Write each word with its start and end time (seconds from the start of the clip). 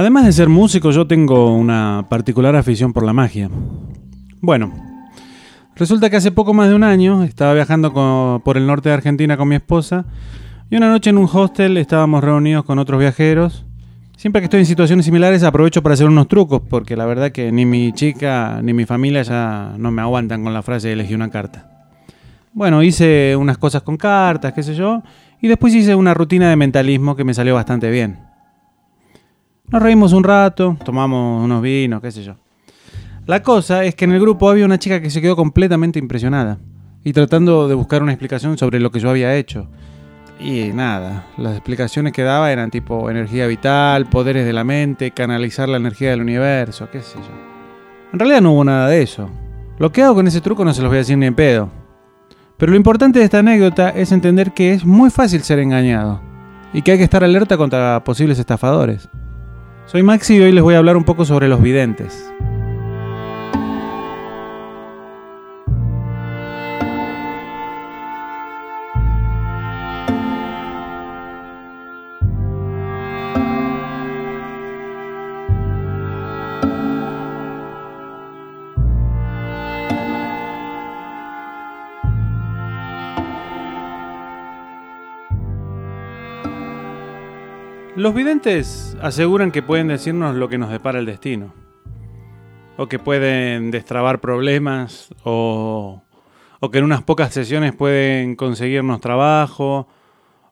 Además 0.00 0.24
de 0.24 0.32
ser 0.32 0.48
músico, 0.48 0.92
yo 0.92 1.06
tengo 1.06 1.54
una 1.54 2.06
particular 2.08 2.56
afición 2.56 2.94
por 2.94 3.04
la 3.04 3.12
magia. 3.12 3.50
Bueno, 4.40 4.72
resulta 5.76 6.08
que 6.08 6.16
hace 6.16 6.32
poco 6.32 6.54
más 6.54 6.70
de 6.70 6.74
un 6.74 6.84
año 6.84 7.22
estaba 7.22 7.52
viajando 7.52 8.40
por 8.42 8.56
el 8.56 8.66
norte 8.66 8.88
de 8.88 8.94
Argentina 8.94 9.36
con 9.36 9.46
mi 9.46 9.56
esposa 9.56 10.06
y 10.70 10.76
una 10.76 10.88
noche 10.88 11.10
en 11.10 11.18
un 11.18 11.28
hostel 11.30 11.76
estábamos 11.76 12.24
reunidos 12.24 12.64
con 12.64 12.78
otros 12.78 12.98
viajeros. 12.98 13.66
Siempre 14.16 14.40
que 14.40 14.44
estoy 14.44 14.60
en 14.60 14.66
situaciones 14.66 15.04
similares 15.04 15.42
aprovecho 15.42 15.82
para 15.82 15.92
hacer 15.92 16.06
unos 16.06 16.28
trucos, 16.28 16.62
porque 16.66 16.96
la 16.96 17.04
verdad 17.04 17.30
que 17.30 17.52
ni 17.52 17.66
mi 17.66 17.92
chica 17.92 18.60
ni 18.62 18.72
mi 18.72 18.86
familia 18.86 19.20
ya 19.20 19.74
no 19.76 19.90
me 19.90 20.00
aguantan 20.00 20.42
con 20.42 20.54
la 20.54 20.62
frase 20.62 20.92
elegí 20.92 21.14
una 21.14 21.28
carta. 21.28 21.90
Bueno, 22.54 22.82
hice 22.82 23.36
unas 23.36 23.58
cosas 23.58 23.82
con 23.82 23.98
cartas, 23.98 24.54
qué 24.54 24.62
sé 24.62 24.74
yo, 24.74 25.02
y 25.42 25.48
después 25.48 25.74
hice 25.74 25.94
una 25.94 26.14
rutina 26.14 26.48
de 26.48 26.56
mentalismo 26.56 27.16
que 27.16 27.24
me 27.24 27.34
salió 27.34 27.54
bastante 27.54 27.90
bien. 27.90 28.29
Nos 29.72 29.80
reímos 29.80 30.12
un 30.12 30.24
rato, 30.24 30.76
tomamos 30.84 31.44
unos 31.44 31.62
vinos, 31.62 32.00
qué 32.00 32.10
sé 32.10 32.24
yo. 32.24 32.34
La 33.26 33.40
cosa 33.40 33.84
es 33.84 33.94
que 33.94 34.04
en 34.04 34.10
el 34.10 34.20
grupo 34.20 34.50
había 34.50 34.64
una 34.64 34.80
chica 34.80 35.00
que 35.00 35.10
se 35.10 35.22
quedó 35.22 35.36
completamente 35.36 36.00
impresionada 36.00 36.58
y 37.04 37.12
tratando 37.12 37.68
de 37.68 37.76
buscar 37.76 38.02
una 38.02 38.10
explicación 38.10 38.58
sobre 38.58 38.80
lo 38.80 38.90
que 38.90 38.98
yo 38.98 39.10
había 39.10 39.36
hecho. 39.36 39.68
Y 40.40 40.72
nada, 40.74 41.26
las 41.38 41.52
explicaciones 41.52 42.12
que 42.12 42.24
daba 42.24 42.50
eran 42.50 42.72
tipo 42.72 43.10
energía 43.10 43.46
vital, 43.46 44.06
poderes 44.06 44.44
de 44.44 44.52
la 44.52 44.64
mente, 44.64 45.12
canalizar 45.12 45.68
la 45.68 45.76
energía 45.76 46.10
del 46.10 46.22
universo, 46.22 46.88
qué 46.90 47.00
sé 47.00 47.18
yo. 47.18 48.10
En 48.12 48.18
realidad 48.18 48.40
no 48.40 48.54
hubo 48.54 48.64
nada 48.64 48.88
de 48.88 49.02
eso. 49.02 49.30
Lo 49.78 49.92
que 49.92 50.02
hago 50.02 50.16
con 50.16 50.26
ese 50.26 50.40
truco 50.40 50.64
no 50.64 50.74
se 50.74 50.82
los 50.82 50.90
voy 50.90 50.96
a 50.96 51.02
decir 51.06 51.16
ni 51.16 51.26
en 51.26 51.36
pedo. 51.36 51.70
Pero 52.56 52.70
lo 52.70 52.76
importante 52.76 53.20
de 53.20 53.24
esta 53.24 53.38
anécdota 53.38 53.90
es 53.90 54.10
entender 54.10 54.50
que 54.50 54.72
es 54.72 54.84
muy 54.84 55.10
fácil 55.10 55.42
ser 55.42 55.60
engañado 55.60 56.20
y 56.72 56.82
que 56.82 56.90
hay 56.90 56.98
que 56.98 57.04
estar 57.04 57.22
alerta 57.22 57.56
contra 57.56 58.02
posibles 58.02 58.40
estafadores. 58.40 59.08
Soy 59.90 60.04
Maxi 60.04 60.36
y 60.36 60.40
hoy 60.40 60.52
les 60.52 60.62
voy 60.62 60.76
a 60.76 60.78
hablar 60.78 60.96
un 60.96 61.02
poco 61.02 61.24
sobre 61.24 61.48
los 61.48 61.60
videntes. 61.60 62.32
Los 88.00 88.14
videntes 88.14 88.96
aseguran 89.02 89.52
que 89.52 89.62
pueden 89.62 89.88
decirnos 89.88 90.34
lo 90.34 90.48
que 90.48 90.56
nos 90.56 90.70
depara 90.70 90.98
el 90.98 91.04
destino, 91.04 91.52
o 92.78 92.86
que 92.86 92.98
pueden 92.98 93.70
destrabar 93.70 94.22
problemas, 94.22 95.14
o, 95.22 96.02
que 96.72 96.78
en 96.78 96.84
unas 96.84 97.02
pocas 97.02 97.30
sesiones 97.30 97.74
pueden 97.74 98.36
conseguirnos 98.36 99.02
trabajo, 99.02 99.86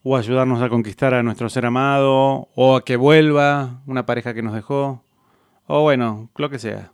o 0.02 0.18
ayudarnos 0.18 0.60
a 0.60 0.68
conquistar 0.68 1.14
a 1.14 1.22
nuestro 1.22 1.48
ser 1.48 1.64
amado, 1.64 2.48
o 2.54 2.76
a 2.76 2.84
que 2.84 2.96
vuelva 2.96 3.80
una 3.86 4.04
pareja 4.04 4.34
que 4.34 4.42
nos 4.42 4.52
dejó, 4.52 5.02
o 5.66 5.80
bueno, 5.80 6.28
lo 6.36 6.50
que 6.50 6.58
sea. 6.58 6.92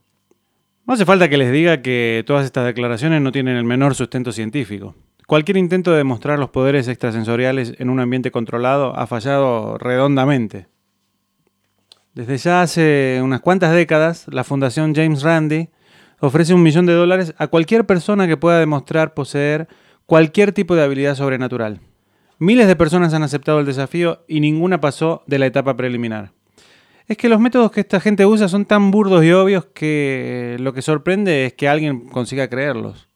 No 0.87 0.95
hace 0.95 1.05
falta 1.05 1.29
que 1.29 1.37
les 1.37 1.51
diga 1.51 1.83
que 1.83 2.23
todas 2.29 2.45
estas 2.45 2.65
declaraciones 2.65 3.21
no 3.21 3.33
tienen 3.33 3.57
el 3.57 3.65
menor 3.65 3.97
sustento 3.97 4.31
científico. 4.31 4.95
Cualquier 5.27 5.56
intento 5.56 5.91
de 5.91 5.98
demostrar 5.98 6.39
los 6.39 6.50
poderes 6.50 6.86
extrasensoriales 6.86 7.74
en 7.79 7.89
un 7.89 7.98
ambiente 7.98 8.30
controlado 8.30 8.95
ha 8.95 9.07
fallado 9.07 9.79
redondamente. 9.79 10.67
Desde 12.12 12.36
ya 12.36 12.61
hace 12.61 13.20
unas 13.23 13.40
cuantas 13.40 13.73
décadas, 13.73 14.27
la 14.29 14.45
Fundación 14.45 14.95
James 14.95 15.23
Randi 15.23 15.70
ofrece 16.20 16.52
un 16.52 16.63
millón 16.63 16.86
de 16.86 16.92
dólares 16.92 17.34
a 17.39 17.46
cualquier 17.46 17.86
persona 17.86 18.27
que 18.27 18.36
pueda 18.36 18.61
demostrar 18.61 19.14
poseer 19.14 19.67
cualquier 20.07 20.52
tipo 20.52 20.74
de 20.74 20.84
habilidad 20.84 21.14
sobrenatural. 21.14 21.80
Miles 22.39 22.67
de 22.67 22.77
personas 22.77 23.14
han 23.14 23.23
aceptado 23.23 23.61
el 23.61 23.67
desafío 23.67 24.24
y 24.29 24.40
ninguna 24.40 24.80
pasó 24.80 25.23
de 25.27 25.39
la 25.39 25.46
etapa 25.46 25.77
preliminar. 25.77 26.33
Es 27.07 27.17
que 27.17 27.29
los 27.29 27.40
métodos 27.40 27.70
que 27.70 27.80
esta 27.80 28.01
gente 28.01 28.27
usa 28.27 28.48
son 28.48 28.67
tan 28.67 28.90
burdos 28.90 29.24
y 29.24 29.33
obvios 29.33 29.67
que 29.74 30.57
lo 30.61 30.73
que 30.74 30.83
sorprende 30.83 31.46
es 31.46 31.55
que 31.55 31.68
alguien 31.68 32.08
consiga 32.08 32.48
creerlos. 32.48 33.08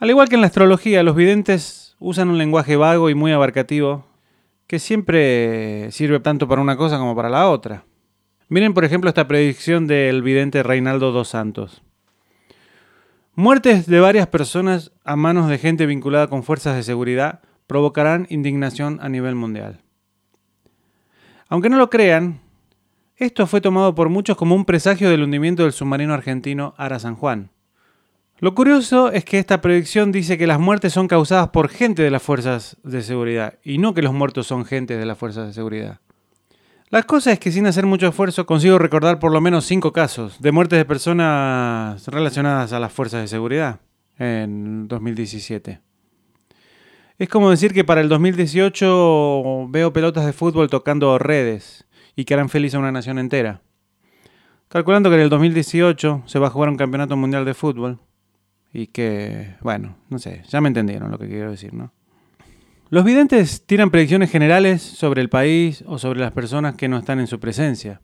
Al 0.00 0.08
igual 0.08 0.30
que 0.30 0.36
en 0.36 0.40
la 0.40 0.46
astrología, 0.46 1.02
los 1.02 1.14
videntes 1.14 1.94
usan 1.98 2.30
un 2.30 2.38
lenguaje 2.38 2.74
vago 2.74 3.10
y 3.10 3.14
muy 3.14 3.32
abarcativo 3.32 4.06
que 4.66 4.78
siempre 4.78 5.92
sirve 5.92 6.20
tanto 6.20 6.48
para 6.48 6.62
una 6.62 6.78
cosa 6.78 6.96
como 6.96 7.14
para 7.14 7.28
la 7.28 7.50
otra. 7.50 7.84
Miren, 8.48 8.72
por 8.72 8.86
ejemplo, 8.86 9.10
esta 9.10 9.28
predicción 9.28 9.86
del 9.86 10.22
vidente 10.22 10.62
Reinaldo 10.62 11.12
dos 11.12 11.28
Santos. 11.28 11.82
Muertes 13.34 13.86
de 13.86 14.00
varias 14.00 14.26
personas 14.26 14.90
a 15.04 15.16
manos 15.16 15.50
de 15.50 15.58
gente 15.58 15.84
vinculada 15.84 16.28
con 16.28 16.44
fuerzas 16.44 16.76
de 16.76 16.82
seguridad 16.82 17.40
provocarán 17.66 18.26
indignación 18.30 19.00
a 19.02 19.10
nivel 19.10 19.34
mundial. 19.34 19.82
Aunque 21.50 21.68
no 21.68 21.76
lo 21.76 21.90
crean, 21.90 22.40
esto 23.16 23.46
fue 23.46 23.60
tomado 23.60 23.94
por 23.94 24.08
muchos 24.08 24.38
como 24.38 24.54
un 24.54 24.64
presagio 24.64 25.10
del 25.10 25.24
hundimiento 25.24 25.64
del 25.64 25.72
submarino 25.72 26.14
argentino 26.14 26.72
Ara 26.78 26.98
San 26.98 27.16
Juan. 27.16 27.50
Lo 28.40 28.54
curioso 28.54 29.12
es 29.12 29.26
que 29.26 29.38
esta 29.38 29.60
predicción 29.60 30.12
dice 30.12 30.38
que 30.38 30.46
las 30.46 30.58
muertes 30.58 30.94
son 30.94 31.08
causadas 31.08 31.50
por 31.50 31.68
gente 31.68 32.02
de 32.02 32.10
las 32.10 32.22
fuerzas 32.22 32.78
de 32.82 33.02
seguridad 33.02 33.58
y 33.62 33.76
no 33.76 33.92
que 33.92 34.00
los 34.00 34.14
muertos 34.14 34.46
son 34.46 34.64
gente 34.64 34.96
de 34.96 35.04
las 35.04 35.18
fuerzas 35.18 35.48
de 35.48 35.52
seguridad. 35.52 36.00
La 36.88 37.02
cosa 37.02 37.32
es 37.32 37.38
que 37.38 37.52
sin 37.52 37.66
hacer 37.66 37.84
mucho 37.84 38.08
esfuerzo 38.08 38.46
consigo 38.46 38.78
recordar 38.78 39.18
por 39.18 39.30
lo 39.30 39.42
menos 39.42 39.66
cinco 39.66 39.92
casos 39.92 40.40
de 40.40 40.52
muertes 40.52 40.78
de 40.78 40.86
personas 40.86 42.06
relacionadas 42.06 42.72
a 42.72 42.80
las 42.80 42.90
fuerzas 42.90 43.20
de 43.20 43.28
seguridad 43.28 43.80
en 44.18 44.88
2017. 44.88 45.82
Es 47.18 47.28
como 47.28 47.50
decir 47.50 47.74
que 47.74 47.84
para 47.84 48.00
el 48.00 48.08
2018 48.08 49.66
veo 49.68 49.92
pelotas 49.92 50.24
de 50.24 50.32
fútbol 50.32 50.70
tocando 50.70 51.18
redes 51.18 51.84
y 52.16 52.24
que 52.24 52.32
harán 52.32 52.48
feliz 52.48 52.74
a 52.74 52.78
una 52.78 52.90
nación 52.90 53.18
entera. 53.18 53.60
Calculando 54.68 55.10
que 55.10 55.16
en 55.16 55.22
el 55.22 55.28
2018 55.28 56.22
se 56.24 56.38
va 56.38 56.46
a 56.46 56.50
jugar 56.50 56.70
un 56.70 56.78
campeonato 56.78 57.18
mundial 57.18 57.44
de 57.44 57.52
fútbol, 57.52 57.98
y 58.72 58.88
que, 58.88 59.54
bueno, 59.60 59.96
no 60.08 60.18
sé, 60.18 60.42
ya 60.48 60.60
me 60.60 60.68
entendieron 60.68 61.10
lo 61.10 61.18
que 61.18 61.28
quiero 61.28 61.50
decir, 61.50 61.74
¿no? 61.74 61.92
Los 62.88 63.04
videntes 63.04 63.66
tiran 63.66 63.90
predicciones 63.90 64.30
generales 64.30 64.82
sobre 64.82 65.22
el 65.22 65.28
país 65.28 65.84
o 65.86 65.98
sobre 65.98 66.20
las 66.20 66.32
personas 66.32 66.74
que 66.74 66.88
no 66.88 66.98
están 66.98 67.20
en 67.20 67.28
su 67.28 67.38
presencia, 67.38 68.00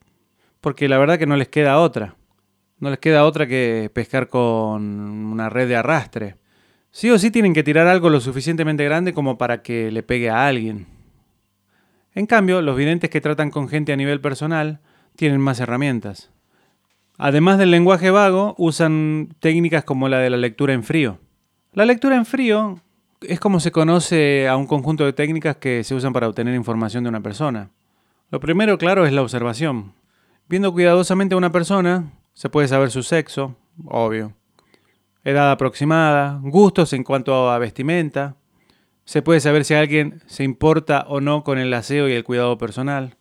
porque 0.60 0.88
la 0.88 0.98
verdad 0.98 1.18
que 1.18 1.26
no 1.26 1.36
les 1.36 1.48
queda 1.48 1.78
otra. 1.78 2.14
No 2.78 2.90
les 2.90 2.98
queda 2.98 3.24
otra 3.24 3.46
que 3.46 3.90
pescar 3.92 4.28
con 4.28 4.82
una 4.82 5.48
red 5.48 5.66
de 5.66 5.76
arrastre. 5.76 6.36
Sí 6.90 7.10
o 7.10 7.18
sí 7.18 7.30
tienen 7.30 7.54
que 7.54 7.62
tirar 7.62 7.86
algo 7.86 8.10
lo 8.10 8.20
suficientemente 8.20 8.84
grande 8.84 9.12
como 9.12 9.38
para 9.38 9.62
que 9.62 9.90
le 9.90 10.02
pegue 10.02 10.30
a 10.30 10.46
alguien. 10.46 10.86
En 12.14 12.26
cambio, 12.26 12.62
los 12.62 12.76
videntes 12.76 13.10
que 13.10 13.20
tratan 13.20 13.50
con 13.50 13.68
gente 13.68 13.92
a 13.92 13.96
nivel 13.96 14.20
personal 14.20 14.80
tienen 15.16 15.40
más 15.40 15.58
herramientas. 15.58 16.30
Además 17.18 17.58
del 17.58 17.70
lenguaje 17.70 18.10
vago, 18.10 18.54
usan 18.58 19.34
técnicas 19.40 19.84
como 19.84 20.08
la 20.08 20.18
de 20.18 20.30
la 20.30 20.36
lectura 20.36 20.74
en 20.74 20.82
frío. 20.82 21.18
La 21.72 21.84
lectura 21.84 22.16
en 22.16 22.26
frío 22.26 22.80
es 23.22 23.40
como 23.40 23.60
se 23.60 23.72
conoce 23.72 24.48
a 24.48 24.56
un 24.56 24.66
conjunto 24.66 25.04
de 25.04 25.12
técnicas 25.12 25.56
que 25.56 25.84
se 25.84 25.94
usan 25.94 26.12
para 26.12 26.28
obtener 26.28 26.54
información 26.54 27.04
de 27.04 27.10
una 27.10 27.22
persona. 27.22 27.70
Lo 28.30 28.40
primero, 28.40 28.76
claro, 28.78 29.06
es 29.06 29.12
la 29.12 29.22
observación. 29.22 29.92
Viendo 30.48 30.72
cuidadosamente 30.72 31.34
a 31.34 31.38
una 31.38 31.52
persona, 31.52 32.12
se 32.34 32.48
puede 32.48 32.68
saber 32.68 32.90
su 32.90 33.02
sexo, 33.02 33.56
obvio, 33.86 34.32
edad 35.24 35.50
aproximada, 35.50 36.38
gustos 36.42 36.92
en 36.92 37.02
cuanto 37.02 37.50
a 37.50 37.58
vestimenta, 37.58 38.36
se 39.04 39.22
puede 39.22 39.40
saber 39.40 39.64
si 39.64 39.74
alguien 39.74 40.22
se 40.26 40.44
importa 40.44 41.04
o 41.08 41.20
no 41.20 41.44
con 41.44 41.58
el 41.58 41.72
aseo 41.72 42.08
y 42.08 42.12
el 42.12 42.24
cuidado 42.24 42.58
personal. 42.58 43.15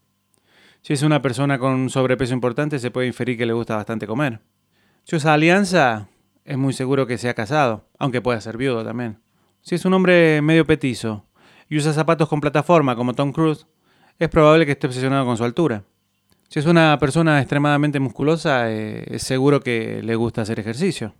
Si 0.85 0.93
es 0.93 1.01
una 1.01 1.19
persona 1.19 1.57
con 1.57 1.73
un 1.73 1.89
sobrepeso 1.89 2.35
importante, 2.35 2.77
se 2.77 2.91
puede 2.91 3.07
inferir 3.07 3.39
que 3.39 3.47
le 3.47 3.53
gusta 3.53 3.75
bastante 3.75 4.05
comer. 4.05 4.41
Si 5.03 5.15
usa 5.15 5.33
alianza, 5.33 6.09
es 6.43 6.59
muy 6.59 6.73
seguro 6.73 7.07
que 7.07 7.17
sea 7.17 7.33
casado, 7.33 7.87
aunque 7.97 8.21
pueda 8.21 8.39
ser 8.39 8.55
viudo 8.55 8.85
también. 8.85 9.17
Si 9.61 9.73
es 9.73 9.83
un 9.85 9.95
hombre 9.95 10.43
medio 10.43 10.63
petizo 10.63 11.25
y 11.67 11.77
usa 11.77 11.91
zapatos 11.91 12.29
con 12.29 12.39
plataforma 12.39 12.95
como 12.95 13.15
Tom 13.15 13.31
Cruise, 13.31 13.65
es 14.19 14.29
probable 14.29 14.67
que 14.67 14.73
esté 14.73 14.85
obsesionado 14.85 15.25
con 15.25 15.35
su 15.37 15.43
altura. 15.43 15.83
Si 16.49 16.59
es 16.59 16.67
una 16.67 16.99
persona 16.99 17.39
extremadamente 17.39 17.99
musculosa, 17.99 18.71
eh, 18.71 19.05
es 19.07 19.23
seguro 19.23 19.61
que 19.61 20.03
le 20.03 20.15
gusta 20.15 20.43
hacer 20.43 20.59
ejercicio. 20.59 21.15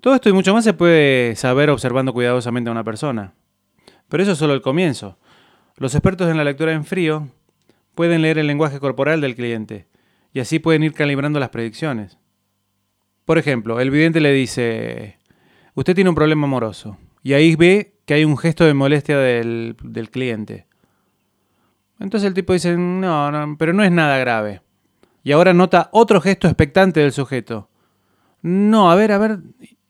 Todo 0.00 0.14
esto 0.14 0.28
y 0.28 0.32
mucho 0.34 0.54
más 0.54 0.62
se 0.62 0.72
puede 0.72 1.34
saber 1.34 1.68
observando 1.68 2.12
cuidadosamente 2.12 2.68
a 2.68 2.72
una 2.72 2.84
persona. 2.84 3.34
Pero 4.08 4.22
eso 4.22 4.30
es 4.30 4.38
solo 4.38 4.54
el 4.54 4.62
comienzo. 4.62 5.18
Los 5.78 5.96
expertos 5.96 6.30
en 6.30 6.36
la 6.36 6.44
lectura 6.44 6.70
en 6.70 6.84
frío 6.84 7.28
pueden 7.94 8.22
leer 8.22 8.38
el 8.38 8.46
lenguaje 8.46 8.80
corporal 8.80 9.20
del 9.20 9.34
cliente 9.34 9.86
y 10.32 10.40
así 10.40 10.58
pueden 10.58 10.82
ir 10.82 10.94
calibrando 10.94 11.38
las 11.40 11.50
predicciones. 11.50 12.18
Por 13.24 13.38
ejemplo, 13.38 13.80
el 13.80 13.90
vidente 13.90 14.20
le 14.20 14.32
dice, 14.32 15.18
usted 15.74 15.94
tiene 15.94 16.10
un 16.10 16.16
problema 16.16 16.46
amoroso 16.46 16.98
y 17.22 17.34
ahí 17.34 17.54
ve 17.56 17.94
que 18.04 18.14
hay 18.14 18.24
un 18.24 18.36
gesto 18.36 18.64
de 18.64 18.74
molestia 18.74 19.18
del, 19.18 19.76
cliente. 20.10 20.66
Entonces 22.00 22.26
el 22.26 22.34
tipo 22.34 22.52
dice, 22.52 22.76
no, 22.76 23.30
no, 23.30 23.56
pero 23.56 23.72
no 23.72 23.84
es 23.84 23.92
nada 23.92 24.18
grave. 24.18 24.62
Y 25.22 25.30
ahora 25.30 25.54
nota 25.54 25.88
otro 25.92 26.20
gesto 26.20 26.48
expectante 26.48 26.98
del 26.98 27.12
sujeto. 27.12 27.70
No, 28.40 28.90
a 28.90 28.96
ver, 28.96 29.12
a 29.12 29.18
ver, 29.18 29.38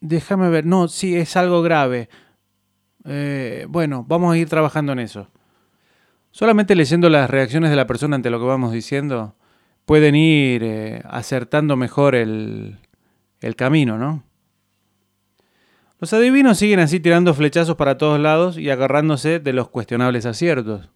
déjame 0.00 0.50
ver. 0.50 0.66
No, 0.66 0.88
sí, 0.88 1.16
es 1.16 1.36
algo 1.36 1.62
grave. 1.62 2.10
Eh, 3.06 3.64
bueno, 3.68 4.04
vamos 4.06 4.34
a 4.34 4.36
ir 4.36 4.48
trabajando 4.48 4.92
en 4.92 4.98
eso. 4.98 5.28
Solamente 6.32 6.74
leyendo 6.74 7.08
las 7.08 7.30
reacciones 7.30 7.70
de 7.70 7.76
la 7.76 7.86
persona 7.86 8.16
ante 8.16 8.30
lo 8.30 8.40
que 8.40 8.46
vamos 8.46 8.72
diciendo, 8.72 9.36
pueden 9.84 10.16
ir 10.16 10.62
eh, 10.64 11.02
acertando 11.04 11.76
mejor 11.76 12.14
el, 12.14 12.78
el 13.40 13.54
camino, 13.54 13.98
¿no? 13.98 14.24
Los 16.00 16.12
adivinos 16.12 16.58
siguen 16.58 16.80
así 16.80 16.98
tirando 16.98 17.32
flechazos 17.32 17.76
para 17.76 17.96
todos 17.96 18.18
lados 18.18 18.58
y 18.58 18.70
agarrándose 18.70 19.38
de 19.38 19.52
los 19.52 19.68
cuestionables 19.68 20.26
aciertos 20.26 20.88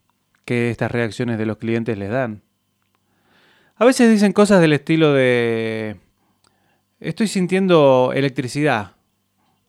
que 0.45 0.71
estas 0.71 0.91
reacciones 0.91 1.39
de 1.39 1.47
los 1.47 1.59
clientes 1.59 1.97
les 1.97 2.11
dan. 2.11 2.43
A 3.77 3.85
veces 3.85 4.11
dicen 4.11 4.33
cosas 4.33 4.61
del 4.61 4.73
estilo 4.73 5.13
de... 5.13 6.01
Estoy 6.99 7.29
sintiendo 7.29 8.13
electricidad. 8.15 8.93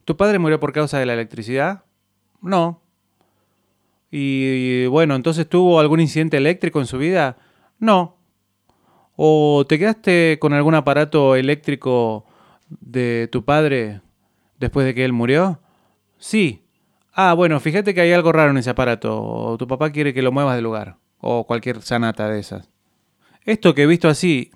¿Tu 0.06 0.16
padre 0.16 0.40
murió 0.40 0.60
por 0.60 0.72
causa 0.72 0.98
de 0.98 1.06
la 1.06 1.14
electricidad? 1.14 1.84
No. 2.42 2.82
Y, 4.10 4.86
bueno, 4.88 5.16
entonces 5.16 5.48
tuvo 5.48 5.80
algún 5.80 6.00
incidente 6.00 6.38
eléctrico 6.38 6.80
en 6.80 6.86
su 6.86 6.98
vida? 6.98 7.38
No. 7.80 8.18
¿O 9.16 9.66
te 9.68 9.78
quedaste 9.80 10.38
con 10.40 10.54
algún 10.54 10.76
aparato 10.76 11.36
eléctrico 11.36 12.26
de 12.70 13.28
tu 13.32 13.44
padre 13.44 14.02
después 14.60 14.86
de 14.86 14.94
que 14.94 15.04
él 15.04 15.14
murió? 15.14 15.60
Sí. 16.18 16.64
Ah, 17.14 17.34
bueno, 17.34 17.60
fíjate 17.60 17.94
que 17.94 18.02
hay 18.02 18.12
algo 18.12 18.32
raro 18.32 18.52
en 18.52 18.58
ese 18.58 18.70
aparato. 18.70 19.22
O 19.22 19.58
tu 19.58 19.68
papá 19.68 19.92
quiere 19.92 20.14
que 20.14 20.22
lo 20.22 20.32
muevas 20.32 20.56
de 20.56 20.62
lugar. 20.62 20.98
O 21.20 21.46
cualquier 21.46 21.82
sanata 21.82 22.30
de 22.30 22.40
esas. 22.40 22.70
Esto 23.44 23.74
que 23.74 23.84
he 23.84 23.88
visto 23.88 24.08
así 24.08 24.52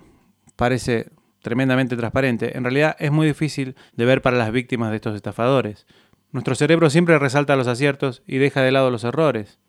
parece 0.54 1.10
tremendamente 1.40 1.96
transparente. 1.96 2.56
En 2.56 2.64
realidad 2.64 2.96
es 2.98 3.10
muy 3.10 3.26
difícil 3.26 3.74
de 3.96 4.04
ver 4.04 4.22
para 4.22 4.38
las 4.38 4.52
víctimas 4.52 4.90
de 4.90 4.96
estos 4.96 5.16
estafadores. 5.16 5.86
Nuestro 6.32 6.54
cerebro 6.54 6.90
siempre 6.90 7.18
resalta 7.18 7.56
los 7.56 7.66
aciertos 7.66 8.22
y 8.26 8.38
deja 8.38 8.62
de 8.62 8.72
lado 8.72 8.90
los 8.90 9.04
errores. 9.04 9.60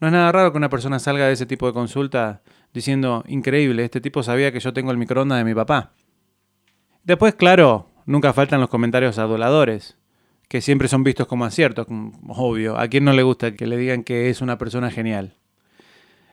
No 0.00 0.06
es 0.06 0.12
nada 0.12 0.30
raro 0.32 0.52
que 0.52 0.58
una 0.58 0.68
persona 0.68 0.98
salga 0.98 1.26
de 1.26 1.32
ese 1.32 1.46
tipo 1.46 1.66
de 1.66 1.72
consulta 1.72 2.42
diciendo, 2.72 3.24
increíble, 3.26 3.84
este 3.84 4.00
tipo 4.00 4.22
sabía 4.22 4.52
que 4.52 4.60
yo 4.60 4.72
tengo 4.72 4.90
el 4.90 4.98
microondas 4.98 5.38
de 5.38 5.44
mi 5.44 5.54
papá. 5.54 5.92
Después, 7.04 7.34
claro, 7.34 7.88
nunca 8.06 8.32
faltan 8.32 8.60
los 8.60 8.68
comentarios 8.68 9.18
aduladores, 9.18 9.96
que 10.48 10.60
siempre 10.60 10.88
son 10.88 11.04
vistos 11.04 11.26
como 11.26 11.44
aciertos, 11.44 11.86
obvio. 12.28 12.78
¿A 12.78 12.88
quién 12.88 13.04
no 13.04 13.12
le 13.12 13.22
gusta 13.22 13.54
que 13.54 13.66
le 13.66 13.76
digan 13.76 14.04
que 14.04 14.28
es 14.28 14.40
una 14.42 14.58
persona 14.58 14.90
genial? 14.90 15.36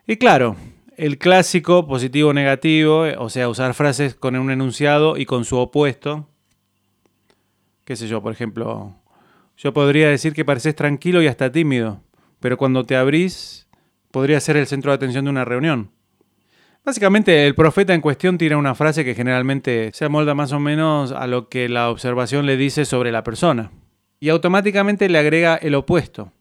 Y 0.05 0.17
claro, 0.17 0.55
el 0.97 1.17
clásico 1.17 1.87
positivo 1.87 2.33
negativo, 2.33 3.05
o 3.17 3.29
sea, 3.29 3.49
usar 3.49 3.73
frases 3.73 4.15
con 4.15 4.35
un 4.35 4.51
enunciado 4.51 5.17
y 5.17 5.25
con 5.25 5.45
su 5.45 5.57
opuesto. 5.57 6.27
Qué 7.85 7.95
sé 7.95 8.07
yo, 8.07 8.21
por 8.21 8.33
ejemplo, 8.33 8.95
yo 9.57 9.73
podría 9.73 10.07
decir 10.09 10.33
que 10.33 10.45
pareces 10.45 10.75
tranquilo 10.75 11.21
y 11.21 11.27
hasta 11.27 11.51
tímido, 11.51 12.01
pero 12.39 12.57
cuando 12.57 12.85
te 12.85 12.95
abrís 12.95 13.67
podría 14.11 14.39
ser 14.39 14.55
el 14.55 14.67
centro 14.67 14.91
de 14.91 14.95
atención 14.95 15.25
de 15.25 15.31
una 15.31 15.45
reunión. 15.45 15.91
Básicamente, 16.85 17.45
el 17.45 17.55
profeta 17.55 17.93
en 17.93 17.99
cuestión 17.99 18.37
tira 18.37 18.55
una 18.55 18.75
frase 18.75 19.03
que 19.03 19.15
generalmente 19.15 19.91
se 19.93 20.05
amolda 20.05 20.35
más 20.35 20.53
o 20.53 20.59
menos 20.59 21.11
a 21.11 21.27
lo 21.27 21.49
que 21.49 21.67
la 21.67 21.89
observación 21.89 22.45
le 22.45 22.55
dice 22.55 22.85
sobre 22.85 23.11
la 23.11 23.23
persona. 23.23 23.71
Y 24.21 24.29
automáticamente 24.29 25.09
le 25.09 25.17
agrega 25.17 25.55
el 25.55 25.75
opuesto. 25.75 26.31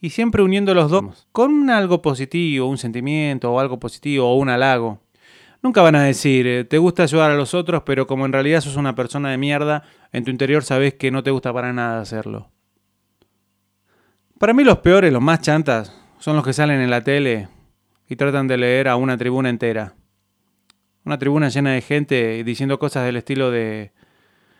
Y 0.00 0.10
siempre 0.10 0.42
uniendo 0.42 0.74
los 0.74 0.90
dos 0.90 1.26
con 1.32 1.70
algo 1.70 2.02
positivo, 2.02 2.68
un 2.68 2.76
sentimiento 2.76 3.50
o 3.50 3.60
algo 3.60 3.80
positivo 3.80 4.28
o 4.28 4.36
un 4.36 4.50
halago. 4.50 5.00
Nunca 5.62 5.80
van 5.80 5.94
a 5.94 6.02
decir, 6.02 6.46
eh, 6.46 6.64
te 6.64 6.76
gusta 6.76 7.04
ayudar 7.04 7.30
a 7.30 7.36
los 7.36 7.54
otros, 7.54 7.84
pero 7.86 8.06
como 8.06 8.26
en 8.26 8.32
realidad 8.34 8.60
sos 8.60 8.76
una 8.76 8.94
persona 8.94 9.30
de 9.30 9.38
mierda, 9.38 9.84
en 10.12 10.24
tu 10.24 10.30
interior 10.30 10.62
sabes 10.62 10.92
que 10.92 11.10
no 11.10 11.22
te 11.22 11.30
gusta 11.30 11.50
para 11.54 11.72
nada 11.72 12.02
hacerlo. 12.02 12.50
Para 14.44 14.52
mí 14.52 14.62
los 14.62 14.80
peores, 14.80 15.10
los 15.10 15.22
más 15.22 15.40
chantas, 15.40 15.90
son 16.18 16.36
los 16.36 16.44
que 16.44 16.52
salen 16.52 16.82
en 16.82 16.90
la 16.90 17.02
tele 17.02 17.48
y 18.06 18.14
tratan 18.14 18.46
de 18.46 18.58
leer 18.58 18.88
a 18.88 18.96
una 18.96 19.16
tribuna 19.16 19.48
entera. 19.48 19.94
Una 21.02 21.18
tribuna 21.18 21.48
llena 21.48 21.72
de 21.72 21.80
gente 21.80 22.44
diciendo 22.44 22.78
cosas 22.78 23.06
del 23.06 23.16
estilo 23.16 23.50
de 23.50 23.92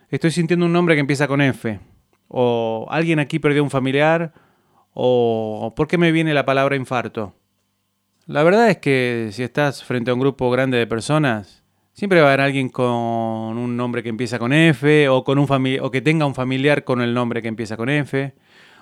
estoy 0.09 0.31
sintiendo 0.31 0.65
un 0.65 0.73
nombre 0.73 0.95
que 0.95 1.03
empieza 1.03 1.29
con 1.29 1.43
F. 1.43 1.81
O 2.29 2.87
alguien 2.89 3.19
aquí 3.19 3.39
perdió 3.39 3.63
un 3.63 3.69
familiar. 3.69 4.33
O 4.95 5.75
¿por 5.77 5.87
qué 5.87 5.99
me 5.99 6.13
viene 6.13 6.33
la 6.33 6.47
palabra 6.47 6.77
infarto? 6.77 7.35
La 8.25 8.43
verdad 8.43 8.71
es 8.71 8.79
que 8.79 9.29
si 9.33 9.43
estás 9.43 9.85
frente 9.85 10.11
a 10.11 10.15
un 10.15 10.21
grupo 10.21 10.51
grande 10.51 10.79
de 10.79 10.87
personas, 10.87 11.63
siempre 11.93 12.23
va 12.23 12.29
a 12.29 12.33
haber 12.33 12.41
alguien 12.41 12.71
con 12.71 12.87
un 12.87 13.77
nombre 13.77 14.03
que 14.03 14.09
empieza 14.09 14.39
con 14.39 14.55
F 14.55 15.11
o, 15.11 15.25
con 15.25 15.39
un 15.39 15.79
o 15.83 15.91
que 15.91 16.01
tenga 16.01 16.25
un 16.25 16.35
familiar 16.35 16.85
con 16.85 17.03
el 17.03 17.13
nombre 17.13 17.43
que 17.43 17.49
empieza 17.49 17.77
con 17.77 17.91
F 17.91 18.33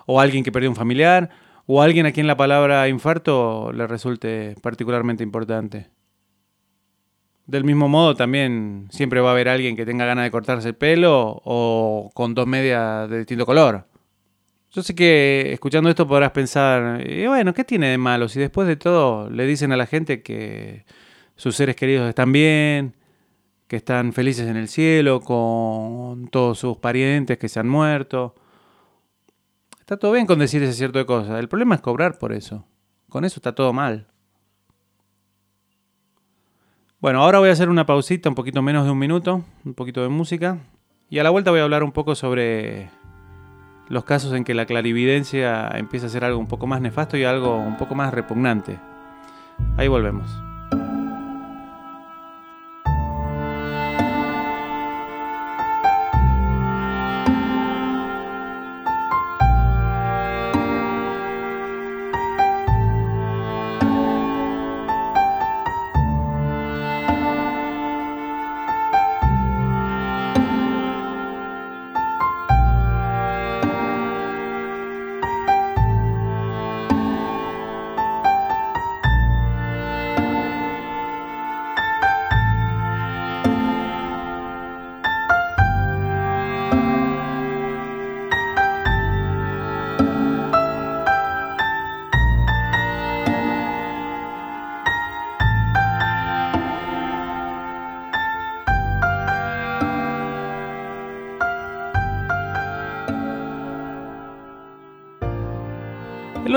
o 0.07 0.21
alguien 0.21 0.45
que 0.45 0.53
perdió 0.53 0.71
un 0.71 0.77
familiar, 0.77 1.31
o 1.67 1.83
alguien 1.83 2.07
a 2.07 2.13
quien 2.13 2.27
la 2.27 2.37
palabra 2.37 2.89
infarto 2.89 3.73
le 3.73 3.87
resulte 3.87 4.57
particularmente 4.63 5.23
importante. 5.23 5.89
Del 7.47 7.65
mismo 7.65 7.89
modo, 7.89 8.15
también 8.15 8.89
siempre 8.91 9.21
va 9.21 9.31
a 9.31 9.33
haber 9.33 9.49
alguien 9.49 9.77
que 9.77 9.85
tenga 9.85 10.05
ganas 10.07 10.25
de 10.25 10.31
cortarse 10.31 10.69
el 10.69 10.75
pelo 10.75 11.41
o 11.45 12.11
con 12.15 12.35
dos 12.35 12.47
medias 12.47 13.11
de 13.11 13.19
distinto 13.19 13.47
color. 13.47 13.87
Yo 14.71 14.83
sé 14.83 14.95
que 14.95 15.53
escuchando 15.53 15.91
esto 15.91 16.07
podrás 16.07 16.31
pensar, 16.31 17.07
y 17.07 17.27
bueno, 17.27 17.53
¿qué 17.53 17.65
tiene 17.65 17.89
de 17.89 17.99
malo 17.99 18.29
si 18.29 18.41
después 18.41 18.67
de 18.67 18.77
todo 18.77 19.29
le 19.29 19.45
dicen 19.45 19.71
a 19.73 19.77
la 19.77 19.87
gente 19.87 20.23
que 20.23 20.87
sus 21.37 21.57
seres 21.57 21.77
queridos 21.77 22.09
están 22.09 22.33
bien, 22.33 22.97
que 23.67 23.77
están 23.77 24.13
felices 24.15 24.49
en 24.49 24.57
el 24.57 24.69
cielo, 24.69 25.21
con 25.21 26.29
todos 26.29 26.59
sus 26.59 26.79
parientes 26.79 27.37
que 27.39 27.49
se 27.51 27.61
han 27.61 27.69
muerto? 27.69 28.35
Está 29.83 29.97
todo 29.97 30.13
bien 30.13 30.27
con 30.27 30.39
decir 30.39 30.63
ese 30.63 30.75
cierto 30.75 31.01
de 31.01 31.07
cosas. 31.07 31.41
El 31.41 31.49
problema 31.49 31.75
es 31.75 31.81
cobrar 31.81 32.17
por 32.17 32.33
eso. 32.33 32.65
Con 33.09 33.25
eso 33.25 33.41
está 33.41 33.53
todo 33.53 33.73
mal. 33.73 34.07
Bueno, 37.01 37.21
ahora 37.21 37.41
voy 37.41 37.49
a 37.49 37.53
hacer 37.53 37.69
una 37.69 37.85
pausita, 37.85 38.29
un 38.29 38.37
poquito 38.37 38.63
menos 38.63 38.85
de 38.85 38.93
un 38.93 38.99
minuto, 38.99 39.43
un 39.65 39.75
poquito 39.75 40.01
de 40.03 40.09
música. 40.09 40.59
Y 41.11 41.19
a 41.19 41.25
la 41.25 41.31
vuelta 41.31 41.51
voy 41.51 41.59
a 41.59 41.65
hablar 41.65 41.83
un 41.83 41.91
poco 41.91 42.15
sobre 42.15 42.91
los 43.89 44.05
casos 44.05 44.33
en 44.35 44.45
que 44.45 44.55
la 44.55 44.67
clarividencia 44.67 45.69
empieza 45.75 46.07
a 46.07 46.11
ser 46.11 46.25
algo 46.25 46.39
un 46.39 46.47
poco 46.47 46.69
más 46.69 46.81
nefasto 46.81 47.17
y 47.17 47.25
algo 47.25 47.57
un 47.57 47.77
poco 47.77 47.97
más 47.97 48.15
repugnante. 48.15 48.79
Ahí 49.77 49.89
volvemos. 49.89 50.31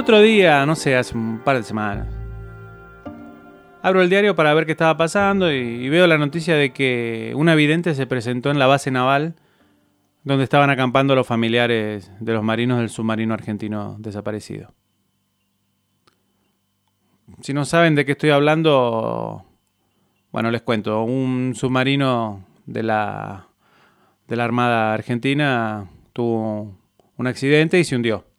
Otro 0.05 0.21
día, 0.21 0.63
no 0.67 0.75
sé, 0.75 0.95
hace 0.95 1.17
un 1.17 1.39
par 1.39 1.57
de 1.57 1.63
semanas, 1.63 2.05
abro 3.81 4.03
el 4.03 4.09
diario 4.09 4.35
para 4.35 4.53
ver 4.53 4.67
qué 4.67 4.73
estaba 4.73 4.95
pasando 4.95 5.51
y, 5.51 5.89
veo 5.89 6.05
la 6.05 6.19
noticia 6.19 6.55
de 6.55 6.71
que 6.73 7.33
un 7.35 7.47
vidente 7.55 7.95
se 7.95 8.05
presentó 8.05 8.51
en 8.51 8.59
la 8.59 8.67
base 8.67 8.91
naval 8.91 9.33
donde 10.23 10.43
estaban 10.43 10.69
acampando 10.69 11.15
los 11.15 11.25
familiares 11.25 12.11
de 12.19 12.33
los 12.33 12.43
marinos 12.43 12.77
del 12.77 12.89
submarino 12.89 13.33
argentino 13.33 13.95
desaparecido. 13.97 14.75
Si 17.41 17.55
no 17.55 17.65
saben 17.65 17.95
de 17.95 18.05
qué 18.05 18.11
estoy 18.11 18.29
hablando, 18.29 19.43
bueno, 20.31 20.51
les 20.51 20.61
cuento. 20.61 21.01
Un 21.01 21.53
submarino 21.55 22.45
de 22.67 22.83
la, 22.83 23.47
de 24.27 24.35
la 24.35 24.43
Armada 24.43 24.93
Argentina 24.93 25.89
tuvo 26.13 26.77
un 27.17 27.25
accidente 27.25 27.79
y 27.79 27.83
se 27.83 27.95
hundió 27.95 28.34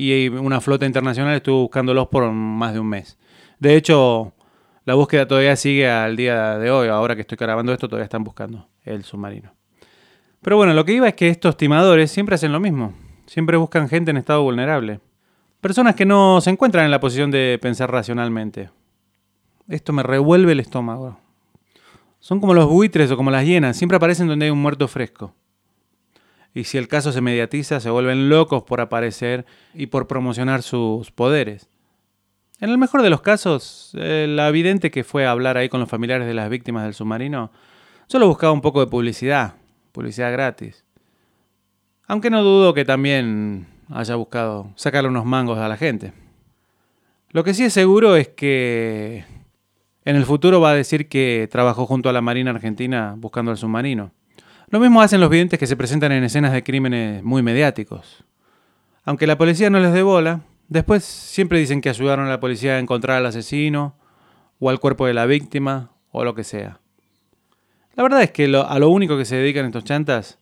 y 0.00 0.28
una 0.28 0.60
flota 0.60 0.86
internacional 0.86 1.34
estuvo 1.34 1.62
buscándolos 1.62 2.06
por 2.06 2.30
más 2.30 2.72
de 2.72 2.78
un 2.78 2.88
mes. 2.88 3.18
De 3.58 3.74
hecho, 3.74 4.32
La 4.88 4.94
búsqueda 4.94 5.28
todavía 5.28 5.54
sigue 5.54 5.86
al 5.86 6.16
día 6.16 6.56
de 6.56 6.70
hoy, 6.70 6.88
ahora 6.88 7.14
que 7.14 7.20
estoy 7.20 7.36
grabando 7.36 7.74
esto 7.74 7.88
todavía 7.88 8.04
están 8.04 8.24
buscando 8.24 8.68
el 8.84 9.04
submarino. 9.04 9.52
Pero 10.40 10.56
bueno, 10.56 10.72
lo 10.72 10.82
que 10.86 10.94
iba 10.94 11.06
es 11.06 11.12
que 11.12 11.28
estos 11.28 11.58
timadores 11.58 12.10
siempre 12.10 12.36
hacen 12.36 12.52
lo 12.52 12.58
mismo, 12.58 12.94
siempre 13.26 13.58
buscan 13.58 13.90
gente 13.90 14.12
en 14.12 14.16
estado 14.16 14.42
vulnerable. 14.42 15.00
Personas 15.60 15.94
que 15.94 16.06
no 16.06 16.40
se 16.40 16.48
encuentran 16.48 16.86
en 16.86 16.90
la 16.90 17.00
posición 17.00 17.30
de 17.30 17.58
pensar 17.60 17.92
racionalmente. 17.92 18.70
Esto 19.68 19.92
me 19.92 20.02
revuelve 20.02 20.52
el 20.52 20.60
estómago. 20.60 21.18
Son 22.18 22.40
como 22.40 22.54
los 22.54 22.66
buitres 22.66 23.10
o 23.10 23.16
como 23.18 23.30
las 23.30 23.44
hienas, 23.44 23.76
siempre 23.76 23.96
aparecen 23.96 24.26
donde 24.26 24.46
hay 24.46 24.50
un 24.50 24.62
muerto 24.62 24.88
fresco. 24.88 25.34
Y 26.58 26.64
si 26.64 26.76
el 26.76 26.88
caso 26.88 27.12
se 27.12 27.20
mediatiza, 27.20 27.78
se 27.78 27.88
vuelven 27.88 28.28
locos 28.28 28.64
por 28.64 28.80
aparecer 28.80 29.46
y 29.74 29.86
por 29.86 30.08
promocionar 30.08 30.64
sus 30.64 31.12
poderes. 31.12 31.68
En 32.58 32.70
el 32.70 32.78
mejor 32.78 33.02
de 33.02 33.10
los 33.10 33.20
casos, 33.20 33.92
la 33.92 34.50
vidente 34.50 34.90
que 34.90 35.04
fue 35.04 35.24
a 35.24 35.30
hablar 35.30 35.56
ahí 35.56 35.68
con 35.68 35.78
los 35.78 35.88
familiares 35.88 36.26
de 36.26 36.34
las 36.34 36.50
víctimas 36.50 36.82
del 36.82 36.94
submarino 36.94 37.52
solo 38.08 38.26
buscaba 38.26 38.52
un 38.52 38.60
poco 38.60 38.80
de 38.80 38.88
publicidad, 38.88 39.54
publicidad 39.92 40.32
gratis. 40.32 40.84
Aunque 42.08 42.28
no 42.28 42.42
dudo 42.42 42.74
que 42.74 42.84
también 42.84 43.68
haya 43.88 44.16
buscado 44.16 44.72
sacarle 44.74 45.10
unos 45.10 45.26
mangos 45.26 45.58
a 45.58 45.68
la 45.68 45.76
gente. 45.76 46.12
Lo 47.30 47.44
que 47.44 47.54
sí 47.54 47.62
es 47.62 47.72
seguro 47.72 48.16
es 48.16 48.26
que 48.26 49.24
en 50.04 50.16
el 50.16 50.24
futuro 50.24 50.60
va 50.60 50.70
a 50.70 50.74
decir 50.74 51.08
que 51.08 51.48
trabajó 51.52 51.86
junto 51.86 52.08
a 52.08 52.12
la 52.12 52.20
Marina 52.20 52.50
Argentina 52.50 53.14
buscando 53.16 53.52
el 53.52 53.58
submarino. 53.58 54.10
Lo 54.70 54.80
mismo 54.80 55.00
hacen 55.00 55.20
los 55.20 55.30
videntes 55.30 55.58
que 55.58 55.66
se 55.66 55.76
presentan 55.76 56.12
en 56.12 56.24
escenas 56.24 56.52
de 56.52 56.62
crímenes 56.62 57.22
muy 57.22 57.42
mediáticos. 57.42 58.24
Aunque 59.04 59.26
la 59.26 59.38
policía 59.38 59.70
no 59.70 59.80
les 59.80 59.92
dé 59.92 60.02
bola, 60.02 60.42
después 60.68 61.04
siempre 61.04 61.58
dicen 61.58 61.80
que 61.80 61.88
ayudaron 61.88 62.26
a 62.26 62.30
la 62.30 62.40
policía 62.40 62.74
a 62.74 62.78
encontrar 62.78 63.16
al 63.16 63.26
asesino, 63.26 63.96
o 64.60 64.70
al 64.70 64.80
cuerpo 64.80 65.06
de 65.06 65.14
la 65.14 65.26
víctima, 65.26 65.92
o 66.10 66.24
lo 66.24 66.34
que 66.34 66.44
sea. 66.44 66.80
La 67.94 68.02
verdad 68.02 68.22
es 68.22 68.30
que 68.30 68.44
a 68.44 68.78
lo 68.78 68.90
único 68.90 69.16
que 69.16 69.24
se 69.24 69.36
dedican 69.36 69.66
estos 69.66 69.84
chantas 69.84 70.38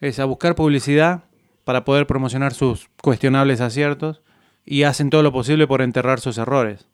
es 0.00 0.18
a 0.18 0.24
buscar 0.24 0.54
publicidad 0.54 1.24
para 1.64 1.84
poder 1.84 2.06
promocionar 2.06 2.52
sus 2.52 2.88
cuestionables 3.02 3.60
aciertos 3.60 4.22
y 4.64 4.82
hacen 4.82 5.10
todo 5.10 5.22
lo 5.22 5.32
posible 5.32 5.66
por 5.66 5.82
enterrar 5.82 6.20
sus 6.20 6.38
errores. 6.38 6.86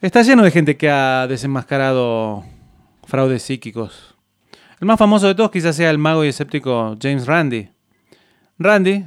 Está 0.00 0.22
lleno 0.22 0.42
de 0.42 0.50
gente 0.50 0.76
que 0.76 0.90
ha 0.90 1.26
desenmascarado 1.28 2.44
fraudes 3.04 3.42
psíquicos. 3.42 4.09
El 4.80 4.86
más 4.86 4.98
famoso 4.98 5.26
de 5.26 5.34
todos 5.34 5.50
quizás 5.50 5.76
sea 5.76 5.90
el 5.90 5.98
mago 5.98 6.24
y 6.24 6.28
escéptico 6.28 6.96
James 7.02 7.26
Randi. 7.26 7.68
Randi, 8.58 9.04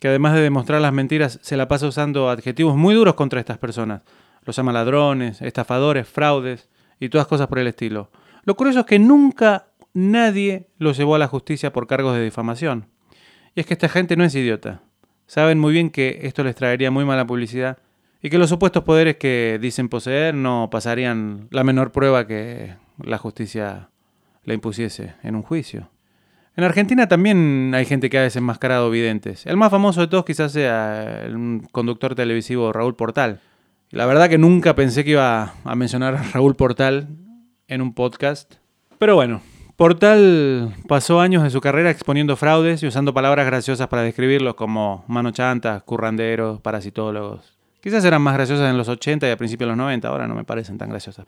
que 0.00 0.08
además 0.08 0.32
de 0.32 0.40
demostrar 0.40 0.80
las 0.80 0.94
mentiras, 0.94 1.38
se 1.42 1.58
la 1.58 1.68
pasa 1.68 1.86
usando 1.86 2.30
adjetivos 2.30 2.74
muy 2.74 2.94
duros 2.94 3.12
contra 3.12 3.38
estas 3.38 3.58
personas. 3.58 4.00
Los 4.46 4.56
llama 4.56 4.72
ladrones, 4.72 5.42
estafadores, 5.42 6.08
fraudes 6.08 6.70
y 7.00 7.10
todas 7.10 7.26
cosas 7.26 7.48
por 7.48 7.58
el 7.58 7.66
estilo. 7.66 8.10
Lo 8.44 8.56
curioso 8.56 8.80
es 8.80 8.86
que 8.86 8.98
nunca 8.98 9.66
nadie 9.92 10.68
lo 10.78 10.92
llevó 10.92 11.16
a 11.16 11.18
la 11.18 11.28
justicia 11.28 11.70
por 11.70 11.86
cargos 11.86 12.16
de 12.16 12.24
difamación. 12.24 12.86
Y 13.54 13.60
es 13.60 13.66
que 13.66 13.74
esta 13.74 13.90
gente 13.90 14.16
no 14.16 14.24
es 14.24 14.34
idiota. 14.34 14.80
Saben 15.26 15.58
muy 15.58 15.74
bien 15.74 15.90
que 15.90 16.20
esto 16.22 16.42
les 16.44 16.56
traería 16.56 16.90
muy 16.90 17.04
mala 17.04 17.26
publicidad 17.26 17.76
y 18.22 18.30
que 18.30 18.38
los 18.38 18.48
supuestos 18.48 18.84
poderes 18.84 19.16
que 19.16 19.58
dicen 19.60 19.90
poseer 19.90 20.34
no 20.34 20.70
pasarían 20.70 21.48
la 21.50 21.62
menor 21.62 21.92
prueba 21.92 22.26
que 22.26 22.74
la 23.02 23.18
justicia 23.18 23.90
le 24.44 24.54
impusiese 24.54 25.14
en 25.22 25.36
un 25.36 25.42
juicio. 25.42 25.90
En 26.56 26.64
Argentina 26.64 27.08
también 27.08 27.72
hay 27.74 27.84
gente 27.84 28.08
que 28.08 28.18
ha 28.18 28.22
desenmascarado 28.22 28.90
videntes. 28.90 29.44
El 29.46 29.56
más 29.56 29.70
famoso 29.70 30.00
de 30.00 30.06
todos 30.06 30.24
quizás 30.24 30.52
sea 30.52 31.24
el 31.24 31.62
conductor 31.72 32.14
televisivo 32.14 32.72
Raúl 32.72 32.94
Portal. 32.94 33.40
La 33.90 34.06
verdad 34.06 34.28
que 34.28 34.38
nunca 34.38 34.74
pensé 34.74 35.04
que 35.04 35.10
iba 35.10 35.54
a 35.64 35.74
mencionar 35.74 36.14
a 36.14 36.22
Raúl 36.22 36.54
Portal 36.54 37.08
en 37.66 37.82
un 37.82 37.92
podcast. 37.92 38.54
Pero 38.98 39.16
bueno, 39.16 39.40
Portal 39.76 40.74
pasó 40.86 41.20
años 41.20 41.42
de 41.42 41.50
su 41.50 41.60
carrera 41.60 41.90
exponiendo 41.90 42.36
fraudes 42.36 42.82
y 42.82 42.86
usando 42.86 43.12
palabras 43.12 43.46
graciosas 43.46 43.88
para 43.88 44.02
describirlos 44.02 44.54
como 44.54 45.04
mano 45.08 45.32
chantas, 45.32 45.82
curranderos, 45.82 46.60
parasitólogos, 46.60 47.54
Quizás 47.84 48.02
eran 48.06 48.22
más 48.22 48.32
graciosas 48.32 48.70
en 48.70 48.78
los 48.78 48.88
80 48.88 49.28
y 49.28 49.30
a 49.30 49.36
principios 49.36 49.66
de 49.66 49.72
los 49.72 49.76
90, 49.76 50.08
ahora 50.08 50.26
no 50.26 50.34
me 50.34 50.44
parecen 50.44 50.78
tan 50.78 50.88
graciosas. 50.88 51.26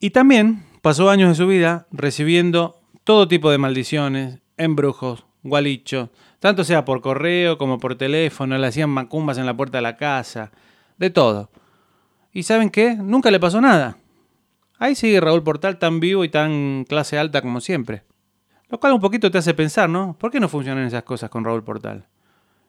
Y 0.00 0.10
también 0.10 0.62
pasó 0.84 1.08
años 1.08 1.30
de 1.30 1.34
su 1.34 1.46
vida 1.46 1.86
recibiendo 1.92 2.78
todo 3.04 3.26
tipo 3.26 3.50
de 3.50 3.56
maldiciones, 3.56 4.42
embrujos, 4.58 5.24
gualichos, 5.42 6.10
tanto 6.40 6.62
sea 6.62 6.84
por 6.84 7.00
correo 7.00 7.56
como 7.56 7.78
por 7.78 7.96
teléfono, 7.96 8.58
le 8.58 8.66
hacían 8.66 8.90
macumbas 8.90 9.38
en 9.38 9.46
la 9.46 9.56
puerta 9.56 9.78
de 9.78 9.82
la 9.82 9.96
casa, 9.96 10.52
de 10.98 11.08
todo. 11.08 11.48
¿Y 12.34 12.42
saben 12.42 12.68
qué? 12.68 12.96
Nunca 12.96 13.30
le 13.30 13.40
pasó 13.40 13.62
nada. 13.62 13.96
Ahí 14.78 14.94
sigue 14.94 15.22
Raúl 15.22 15.42
Portal 15.42 15.78
tan 15.78 16.00
vivo 16.00 16.22
y 16.22 16.28
tan 16.28 16.84
clase 16.86 17.18
alta 17.18 17.40
como 17.40 17.62
siempre. 17.62 18.02
Lo 18.68 18.78
cual 18.78 18.92
un 18.92 19.00
poquito 19.00 19.30
te 19.30 19.38
hace 19.38 19.54
pensar, 19.54 19.88
¿no? 19.88 20.14
¿Por 20.18 20.30
qué 20.30 20.38
no 20.38 20.50
funcionan 20.50 20.84
esas 20.86 21.04
cosas 21.04 21.30
con 21.30 21.44
Raúl 21.46 21.64
Portal? 21.64 22.08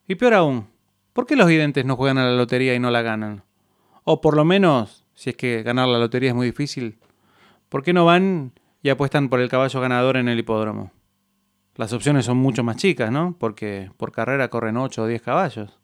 Y 0.07 0.15
peor 0.15 0.35
aún, 0.35 0.67
¿Por 1.11 1.25
qué 1.25 1.35
los 1.35 1.47
videntes 1.47 1.83
no 1.83 1.97
juegan 1.97 2.17
a 2.17 2.25
la 2.25 2.35
lotería 2.35 2.75
y 2.75 2.79
no 2.79 2.91
la 2.91 3.01
ganan? 3.01 3.43
O 4.05 4.19
por 4.19 4.35
lo 4.37 4.43
menos, 4.43 5.05
si 5.13 5.31
es 5.31 5.37
que 5.37 5.63
ganar 5.63 5.89
la 5.89 5.97
lotería 5.97 6.29
es 6.29 6.35
muy 6.35 6.47
difícil, 6.47 6.97
¿por 7.75 7.83
qué 7.83 7.91
no 7.91 8.05
van 8.05 8.53
y 8.81 8.87
apuestan 8.87 9.27
por 9.27 9.41
el 9.41 9.49
caballo 9.49 9.81
ganador 9.81 10.15
en 10.15 10.29
el 10.29 10.39
hipódromo? 10.39 10.93
Las 11.75 11.91
opciones 11.91 12.23
son 12.23 12.37
mucho 12.37 12.63
más 12.63 12.77
chicas, 12.77 13.11
¿no? 13.11 13.35
Porque 13.37 13.91
por 13.97 14.13
carrera 14.13 14.47
corren 14.47 14.77
8 14.77 15.03
o 15.03 15.07
10 15.07 15.21
caballos. 15.21 15.77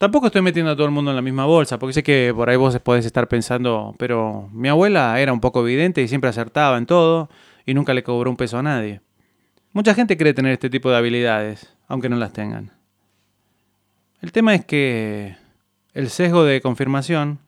Tampoco 0.00 0.26
estoy 0.26 0.42
metiendo 0.42 0.72
a 0.72 0.74
todo 0.74 0.86
el 0.86 0.92
mundo 0.92 1.12
en 1.12 1.14
la 1.14 1.22
misma 1.22 1.46
bolsa, 1.46 1.78
porque 1.78 1.92
sé 1.92 2.02
que 2.02 2.32
por 2.34 2.50
ahí 2.50 2.56
vos 2.56 2.76
podés 2.80 3.06
estar 3.06 3.28
pensando, 3.28 3.94
pero 3.96 4.48
mi 4.52 4.68
abuela 4.68 5.20
era 5.20 5.32
un 5.32 5.38
poco 5.38 5.62
vidente 5.62 6.02
y 6.02 6.08
siempre 6.08 6.28
acertaba 6.30 6.76
en 6.76 6.86
todo 6.86 7.30
y 7.64 7.74
nunca 7.74 7.94
le 7.94 8.02
cobró 8.02 8.28
un 8.28 8.36
peso 8.36 8.58
a 8.58 8.64
nadie. 8.64 9.00
Mucha 9.72 9.94
gente 9.94 10.16
cree 10.16 10.34
tener 10.34 10.50
este 10.50 10.68
tipo 10.68 10.90
de 10.90 10.96
habilidades, 10.96 11.76
aunque 11.86 12.08
no 12.08 12.16
las 12.16 12.32
tengan. 12.32 12.72
El 14.20 14.32
tema 14.32 14.52
es 14.56 14.64
que 14.64 15.36
el 15.94 16.10
sesgo 16.10 16.42
de 16.42 16.60
confirmación 16.60 17.38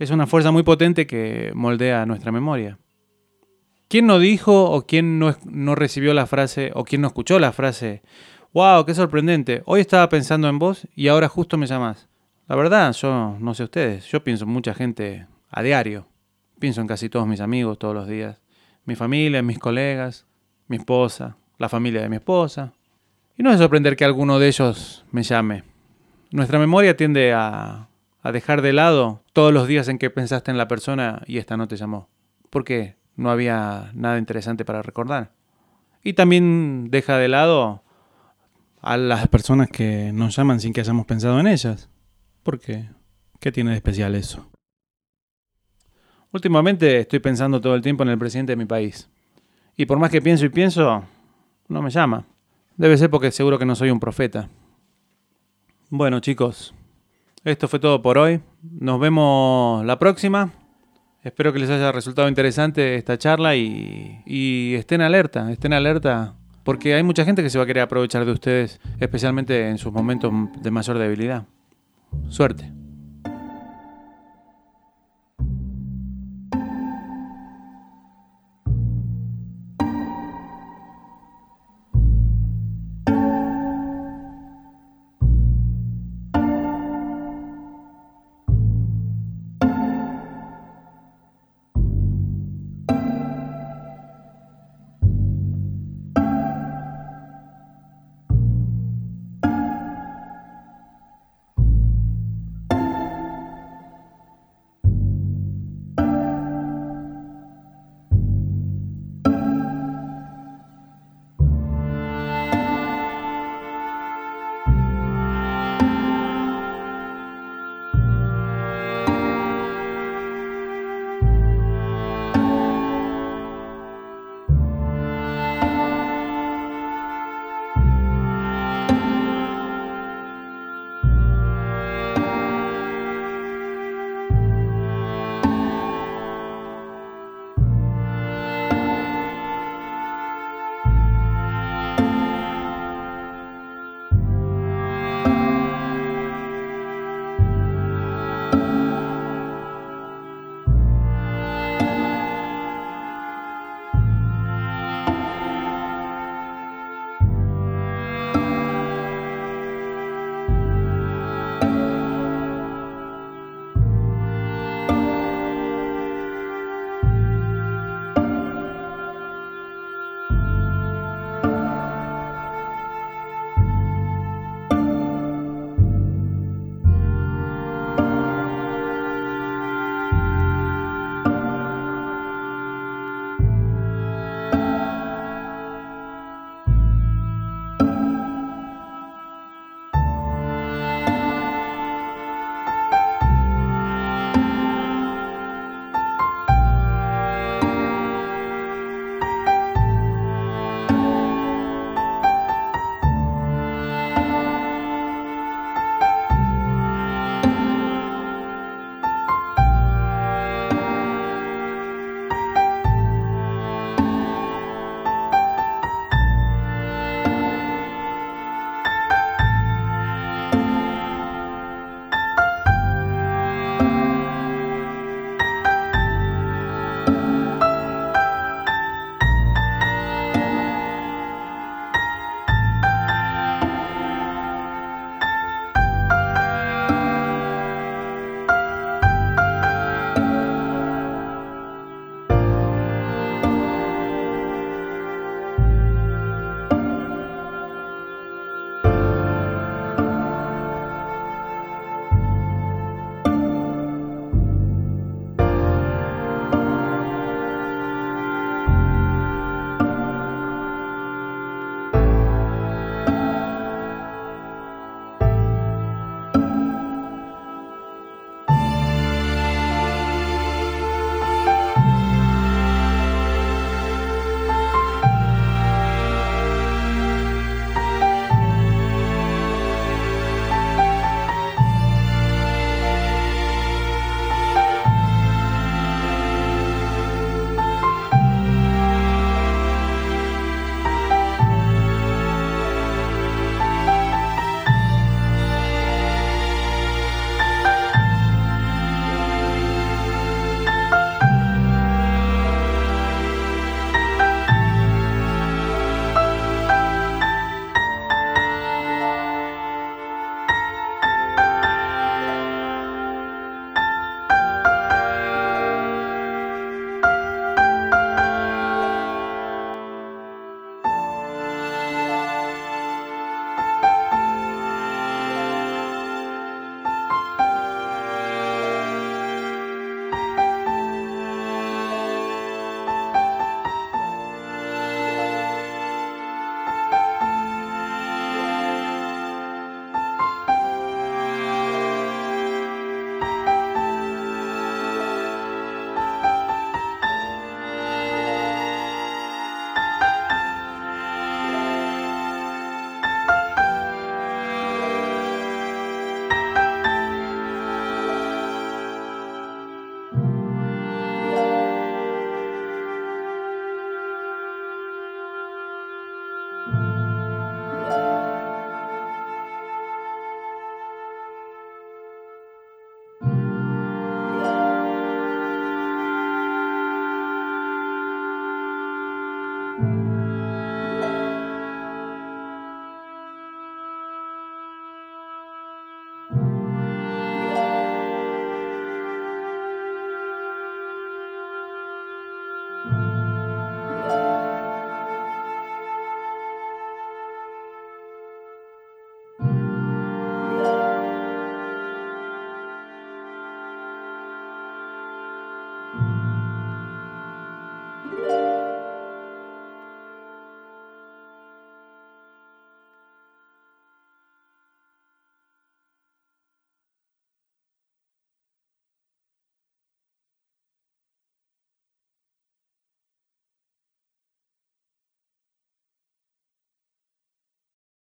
es 0.00 0.10
una 0.10 0.26
fuerza 0.26 0.50
muy 0.50 0.64
potente 0.64 1.06
que 1.06 1.52
moldea 1.54 2.06
nuestra 2.06 2.32
memoria. 2.32 2.76
¿Quién 3.90 4.06
no 4.06 4.20
dijo 4.20 4.70
o 4.70 4.86
quién 4.86 5.18
no, 5.18 5.34
no, 5.44 5.74
recibió 5.74 6.14
la 6.14 6.28
frase 6.28 6.70
o 6.76 6.84
quién 6.84 7.02
no 7.02 7.08
escuchó 7.08 7.40
la 7.40 7.50
frase? 7.50 8.02
¡Wow! 8.52 8.84
¡Qué 8.84 8.94
sorprendente! 8.94 9.62
Hoy 9.66 9.80
estaba 9.80 10.08
pensando 10.08 10.48
en 10.48 10.60
vos 10.60 10.86
y 10.94 11.08
ahora 11.08 11.26
justo 11.26 11.58
me 11.58 11.66
llamás. 11.66 12.08
La 12.46 12.54
verdad, 12.54 12.92
yo 12.92 13.36
no 13.40 13.52
sé 13.52 13.64
ustedes, 13.64 14.06
yo 14.06 14.22
pienso 14.22 14.44
en 14.44 14.52
mucha 14.52 14.74
gente 14.74 15.26
a 15.50 15.60
diario. 15.64 16.06
Pienso 16.60 16.80
en 16.80 16.86
casi 16.86 17.08
todos 17.08 17.26
mis 17.26 17.40
amigos 17.40 17.80
todos 17.80 17.92
los 17.92 18.06
días. 18.06 18.40
Mi 18.84 18.94
familia, 18.94 19.42
mis 19.42 19.58
colegas, 19.58 20.24
mi 20.68 20.76
esposa, 20.76 21.36
la 21.58 21.68
familia 21.68 22.00
de 22.00 22.08
mi 22.08 22.14
esposa. 22.14 22.72
Y 23.36 23.42
no 23.42 23.50
es 23.50 23.58
sorprender 23.58 23.96
que 23.96 24.04
alguno 24.04 24.38
de 24.38 24.46
ellos 24.46 25.04
me 25.10 25.24
llame. 25.24 25.64
Nuestra 26.30 26.60
memoria 26.60 26.96
tiende 26.96 27.32
a, 27.32 27.88
dejar 28.22 28.62
de 28.62 28.72
lado 28.72 29.24
todos 29.32 29.52
los 29.52 29.66
días 29.66 29.88
en 29.88 29.98
que 29.98 30.10
pensaste 30.10 30.52
en 30.52 30.58
la 30.58 30.68
persona 30.68 31.22
y 31.26 31.38
esta 31.38 31.56
no 31.56 31.66
te 31.66 31.74
llamó. 31.74 32.08
Porque 32.50 32.99
no 33.20 33.30
había 33.30 33.90
nada 33.94 34.18
interesante 34.18 34.64
para 34.64 34.80
recordar. 34.80 35.32
Y 36.02 36.14
también 36.14 36.88
deja 36.90 37.18
de 37.18 37.28
lado 37.28 37.82
a 38.80 38.96
las 38.96 39.28
personas 39.28 39.68
que 39.68 40.10
nos 40.14 40.34
llaman 40.34 40.58
sin 40.58 40.72
que 40.72 40.80
hayamos 40.80 41.04
pensado 41.04 41.38
en 41.38 41.46
ellas. 41.46 41.90
Porque, 42.42 42.88
¿qué 43.38 43.52
tiene 43.52 43.72
de 43.72 43.76
especial 43.76 44.14
eso? 44.14 44.50
Últimamente 46.32 47.00
estoy 47.00 47.18
pensando 47.18 47.60
todo 47.60 47.74
el 47.74 47.82
tiempo 47.82 48.04
en 48.04 48.08
el 48.08 48.18
presidente 48.18 48.52
de 48.52 48.56
mi 48.56 48.64
país. 48.64 49.10
Y 49.76 49.84
por 49.84 49.98
más 49.98 50.10
que 50.10 50.22
pienso 50.22 50.46
y 50.46 50.48
pienso, 50.48 51.04
no 51.68 51.82
me 51.82 51.90
llama. 51.90 52.24
Debe 52.78 52.96
ser 52.96 53.10
porque 53.10 53.30
seguro 53.30 53.58
que 53.58 53.66
no 53.66 53.74
soy 53.74 53.90
un 53.90 54.00
profeta. 54.00 54.48
Bueno 55.90 56.20
chicos, 56.20 56.74
esto 57.44 57.68
fue 57.68 57.80
todo 57.80 58.00
por 58.00 58.16
hoy. 58.16 58.40
Nos 58.62 58.98
vemos 58.98 59.84
la 59.84 59.98
próxima. 59.98 60.54
Espero 61.22 61.52
que 61.52 61.58
les 61.58 61.68
haya 61.68 61.92
resultado 61.92 62.28
interesante 62.28 62.94
esta 62.94 63.18
charla 63.18 63.54
y, 63.54 64.74
estén 64.74 65.02
alerta, 65.02 65.52
estén 65.52 65.74
alerta 65.74 66.34
porque 66.64 66.94
hay 66.94 67.02
mucha 67.02 67.24
gente 67.24 67.42
que 67.42 67.50
se 67.50 67.58
va 67.58 67.64
a 67.64 67.66
querer 67.66 67.82
aprovechar 67.82 68.24
de 68.24 68.32
ustedes, 68.32 68.80
especialmente 69.00 69.68
en 69.68 69.76
sus 69.76 69.92
momentos 69.92 70.32
de 70.62 70.70
mayor 70.70 70.98
debilidad. 70.98 71.46
Suerte. 72.28 72.79